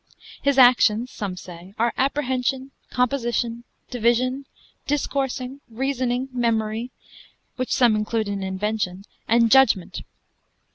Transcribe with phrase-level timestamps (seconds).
[0.41, 4.47] His actions (some say) are apprehension, composition, division,
[4.87, 6.89] discoursing, reasoning, memory,
[7.55, 10.01] which some include in invention, and judgment.